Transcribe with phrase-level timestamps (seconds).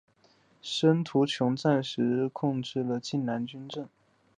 [0.63, 3.87] 申屠琮因而暂时控制了荆南军政。